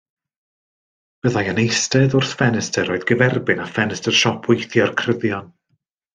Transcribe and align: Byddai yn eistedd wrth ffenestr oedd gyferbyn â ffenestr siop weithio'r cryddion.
Byddai 1.25 1.43
yn 1.51 1.59
eistedd 1.63 2.15
wrth 2.21 2.31
ffenestr 2.39 2.89
oedd 2.95 3.05
gyferbyn 3.13 3.63
â 3.67 3.69
ffenestr 3.75 4.19
siop 4.23 4.51
weithio'r 4.53 4.97
cryddion. 5.05 5.55